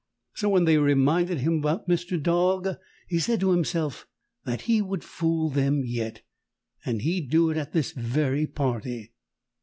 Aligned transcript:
So 0.33 0.49
when 0.49 0.65
they 0.65 0.79
reminded 0.79 1.41
him 1.41 1.59
about 1.59 1.87
Mr. 1.87 2.19
Dog 2.19 2.67
he 3.07 3.19
said 3.19 3.39
to 3.41 3.51
himself 3.51 4.07
that 4.45 4.61
he 4.61 4.81
would 4.81 5.03
fool 5.03 5.51
them 5.51 5.83
yet, 5.85 6.23
and 6.83 7.03
he'd 7.03 7.29
do 7.29 7.51
it 7.51 7.57
at 7.57 7.71
this 7.73 7.91
very 7.91 8.47
party. 8.47 9.13